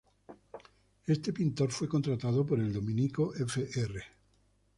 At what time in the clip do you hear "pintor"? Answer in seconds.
1.31-1.69